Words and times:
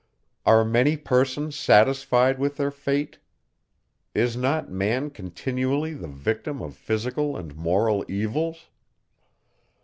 Are 0.47 0.65
many 0.65 0.97
persons 0.97 1.55
satisfied 1.55 2.39
with 2.39 2.57
their 2.57 2.71
fate? 2.71 3.19
Is 4.15 4.35
not 4.35 4.67
man 4.67 5.11
continually 5.11 5.93
the 5.93 6.07
victim 6.07 6.59
of 6.59 6.73
physical 6.75 7.37
and 7.37 7.55
moral 7.55 8.03
evils? 8.09 8.69